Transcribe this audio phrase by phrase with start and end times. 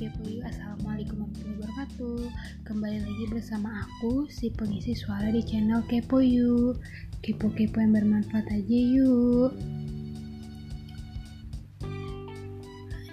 [0.00, 2.20] Kepo You Assalamualaikum warahmatullahi wabarakatuh.
[2.64, 6.72] Kembali lagi bersama aku Si pengisi suara di channel Kepo You
[7.20, 9.52] Kepo-kepo yang bermanfaat aja yuk.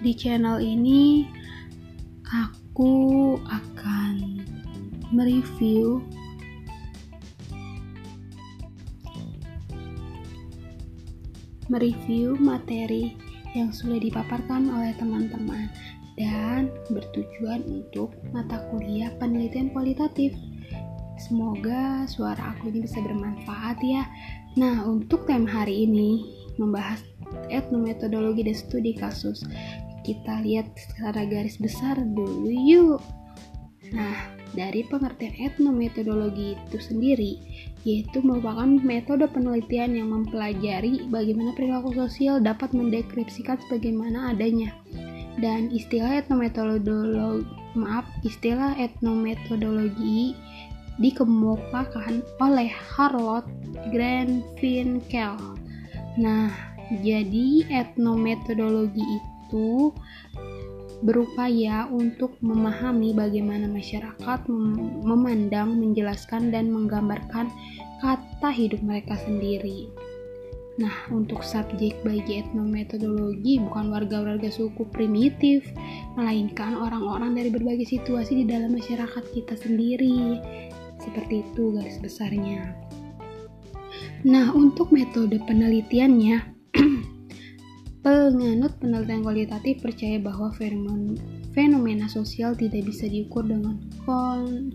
[0.00, 1.28] Di channel ini
[2.24, 4.40] Aku akan
[5.12, 6.00] mereview
[11.68, 13.12] mereview materi
[13.52, 15.68] yang sudah dipaparkan oleh teman-teman
[16.18, 20.34] dan bertujuan untuk mata kuliah penelitian kualitatif.
[21.18, 24.06] Semoga suara aku ini bisa bermanfaat ya.
[24.58, 26.26] Nah, untuk tema hari ini
[26.58, 27.02] membahas
[27.50, 29.46] etnometodologi dan studi kasus.
[30.02, 33.02] Kita lihat secara garis besar dulu yuk.
[33.94, 37.32] Nah, dari pengertian etnometodologi itu sendiri,
[37.84, 44.72] yaitu merupakan metode penelitian yang mempelajari bagaimana perilaku sosial dapat mendeskripsikan sebagaimana adanya.
[45.38, 47.46] Dan istilah etnometodologi,
[47.78, 50.34] maaf, istilah etnometodologi
[50.98, 53.46] dikemukakan oleh Harlow
[53.94, 55.38] Grenfell.
[56.18, 56.50] Nah,
[57.04, 59.94] jadi etnometodologi itu
[60.98, 64.50] berupaya untuk memahami bagaimana masyarakat
[65.06, 67.46] memandang, menjelaskan, dan menggambarkan
[68.02, 69.86] kata hidup mereka sendiri.
[70.78, 75.66] Nah, untuk subjek bagi etnometodologi bukan warga-warga suku primitif,
[76.14, 80.38] melainkan orang-orang dari berbagai situasi di dalam masyarakat kita sendiri.
[81.02, 82.78] Seperti itu garis besarnya.
[84.22, 86.58] Nah, untuk metode penelitiannya,
[87.98, 90.48] Penganut penelitian kualitatif percaya bahwa
[91.52, 93.76] fenomena sosial tidak bisa diukur dengan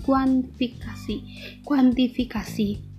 [0.06, 1.18] kuantifikasi.
[1.66, 2.93] Kuantifikasi.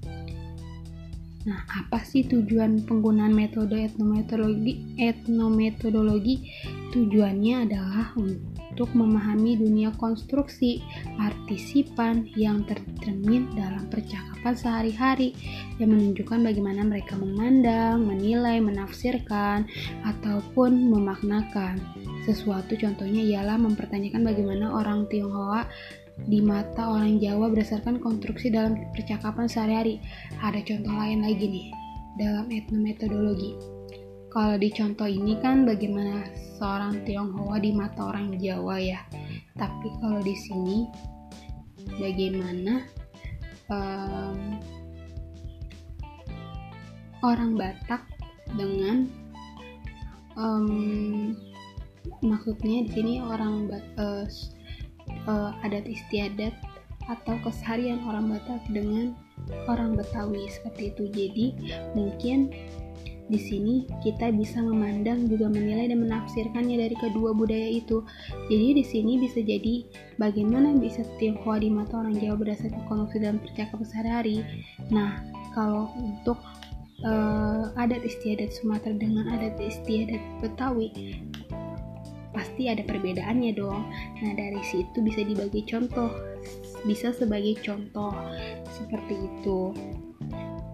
[1.45, 4.97] Nah, apa sih tujuan penggunaan metode etnometodologi?
[4.97, 6.41] Etnometodologi
[6.89, 10.81] tujuannya adalah untuk memahami dunia konstruksi
[11.21, 15.37] partisipan yang tercermin dalam percakapan sehari-hari
[15.77, 19.69] yang menunjukkan bagaimana mereka memandang, menilai, menafsirkan,
[20.01, 21.77] ataupun memaknakan
[22.25, 22.73] sesuatu.
[22.81, 25.69] Contohnya ialah mempertanyakan bagaimana orang Tionghoa
[26.15, 29.99] di mata orang Jawa berdasarkan konstruksi dalam percakapan sehari-hari.
[30.39, 31.67] Ada contoh lain lagi nih
[32.15, 33.59] dalam etnometodologi.
[34.31, 36.27] Kalau di contoh ini kan bagaimana
[36.59, 39.03] seorang Tionghoa di mata orang Jawa ya.
[39.55, 40.79] Tapi kalau di sini
[41.99, 42.83] bagaimana
[43.71, 44.59] um,
[47.23, 48.03] orang Batak
[48.59, 49.07] dengan
[50.35, 51.35] um,
[52.23, 54.27] maksudnya di sini orang uh,
[55.27, 56.55] uh, adat istiadat
[57.09, 59.13] atau keseharian orang Batak dengan
[59.69, 61.05] orang Betawi seperti itu.
[61.13, 61.47] Jadi
[61.93, 62.49] mungkin
[63.25, 68.05] di sini kita bisa memandang juga menilai dan menafsirkannya dari kedua budaya itu.
[68.53, 69.85] Jadi di sini bisa jadi
[70.21, 74.37] bagaimana bisa Tionghoa di mata orang Jawa berdasarkan koneksi dalam percakapan sehari-hari.
[74.93, 75.25] Nah,
[75.57, 76.37] kalau untuk
[77.05, 80.93] uh, adat istiadat Sumatera dengan adat istiadat Betawi
[82.35, 83.87] pasti ada perbedaannya dong.
[84.21, 86.11] Nah, dari situ bisa dibagi contoh,
[86.83, 88.13] bisa sebagai contoh
[88.75, 89.71] seperti itu.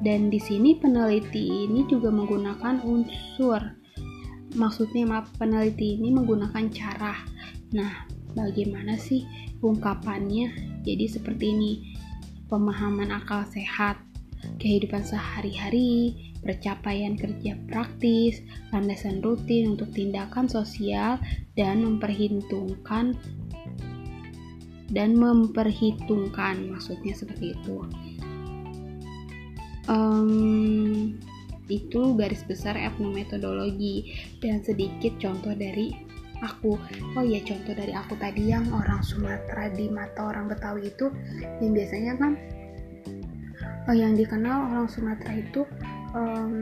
[0.01, 3.61] Dan di sini peneliti ini juga menggunakan unsur.
[4.57, 7.15] Maksudnya maaf, peneliti ini menggunakan cara.
[7.77, 9.29] Nah, bagaimana sih
[9.61, 10.81] ungkapannya?
[10.83, 11.73] Jadi seperti ini.
[12.51, 14.03] Pemahaman akal sehat,
[14.59, 18.41] kehidupan sehari-hari, percapaian kerja praktis,
[18.73, 21.21] landasan rutin untuk tindakan sosial
[21.61, 23.13] dan memperhitungkan
[24.89, 27.85] dan memperhitungkan maksudnya seperti itu.
[29.87, 31.21] Um,
[31.71, 34.19] itu garis besar etnometodologi.
[34.43, 35.95] Dan sedikit contoh dari
[36.43, 36.75] aku.
[37.15, 41.13] Oh ya contoh dari aku tadi yang orang Sumatera di mata orang Betawi itu
[41.63, 42.33] yang biasanya kan
[43.87, 45.63] oh, yang dikenal orang Sumatera itu
[46.15, 46.55] um,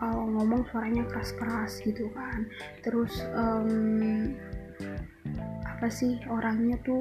[0.00, 2.48] kalau ngomong suaranya keras-keras gitu kan.
[2.84, 4.32] Terus um,
[5.64, 7.00] apa sih orangnya tuh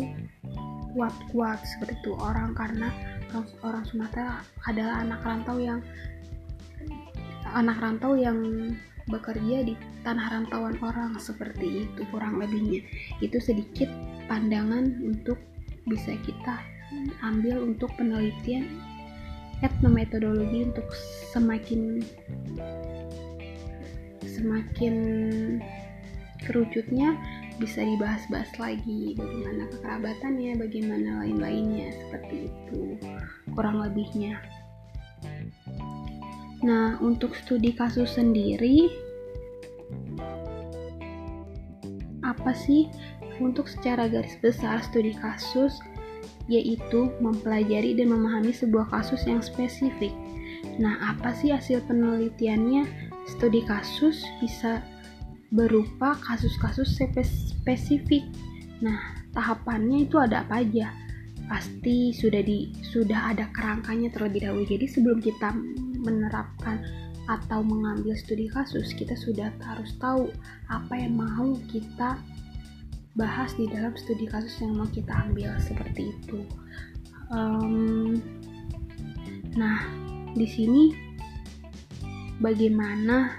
[0.94, 2.14] kuat-kuat seperti itu.
[2.18, 2.90] Orang karena
[3.66, 5.82] orang Sumatera adalah anak rantau yang
[7.54, 8.40] anak rantau yang
[9.04, 9.76] bekerja di
[10.08, 12.82] tanah rantauan orang seperti itu kurang lebihnya.
[13.20, 13.90] Itu sedikit
[14.32, 15.38] pandangan untuk
[15.84, 16.64] bisa kita
[17.26, 18.70] ambil untuk penelitian
[19.64, 20.86] etnometodologi untuk
[21.32, 22.04] semakin
[24.28, 24.96] semakin
[26.44, 27.16] kerucutnya
[27.56, 33.00] bisa dibahas-bahas lagi bagaimana kekerabatannya, bagaimana lain-lainnya seperti itu
[33.56, 34.36] kurang lebihnya.
[36.64, 38.92] Nah, untuk studi kasus sendiri
[42.24, 42.92] apa sih
[43.42, 45.82] Untuk secara garis besar, studi kasus
[46.52, 50.12] yaitu mempelajari dan memahami sebuah kasus yang spesifik.
[50.80, 52.88] Nah, apa sih hasil penelitiannya?
[53.24, 54.84] Studi kasus bisa
[55.54, 58.26] berupa kasus-kasus spesifik.
[58.84, 59.00] Nah,
[59.32, 60.92] tahapannya itu ada apa aja?
[61.48, 64.66] Pasti sudah di sudah ada kerangkanya terlebih dahulu.
[64.68, 65.56] Jadi sebelum kita
[66.04, 66.84] menerapkan
[67.32, 70.28] atau mengambil studi kasus, kita sudah harus tahu
[70.68, 72.20] apa yang mau kita
[73.14, 76.42] bahas di dalam studi kasus yang mau kita ambil seperti itu.
[77.30, 78.22] Um,
[79.54, 79.86] nah,
[80.34, 80.94] di sini
[82.42, 83.34] bagaimana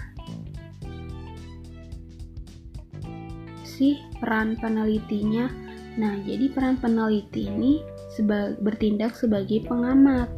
[3.66, 5.50] sih peran penelitinya?
[5.98, 7.82] Nah, jadi peran peneliti ini
[8.14, 10.30] seba bertindak sebagai pengamat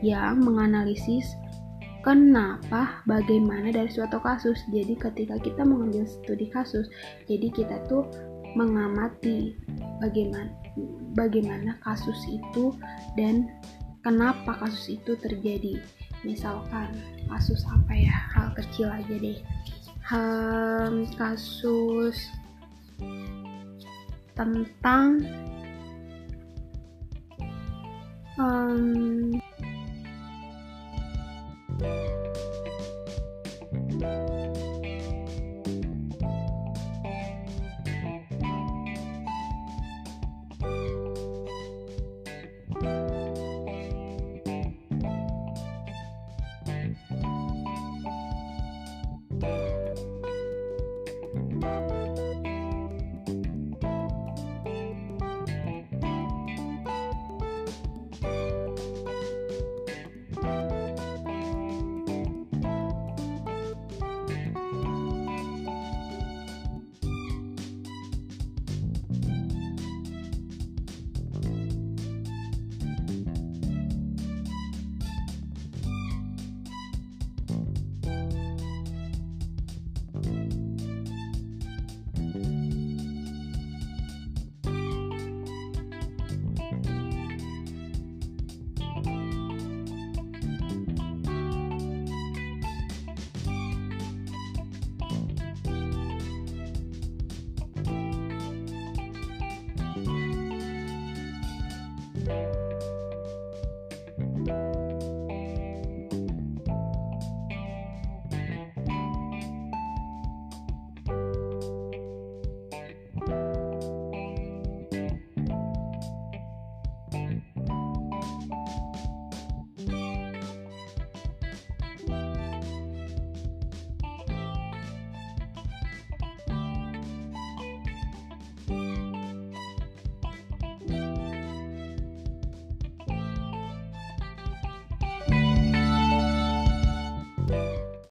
[0.00, 1.28] yang menganalisis
[2.00, 4.56] kenapa, bagaimana dari suatu kasus.
[4.72, 6.88] Jadi ketika kita mengambil studi kasus,
[7.28, 8.08] jadi kita tuh
[8.58, 9.54] mengamati
[10.02, 10.50] bagaimana
[11.14, 12.74] bagaimana kasus itu
[13.14, 13.46] dan
[14.02, 15.78] kenapa kasus itu terjadi.
[16.26, 16.98] Misalkan
[17.30, 18.16] kasus apa ya?
[18.34, 19.38] Hal kecil aja deh.
[20.02, 22.18] Hmm, kasus
[24.34, 25.22] tentang
[28.38, 29.38] um.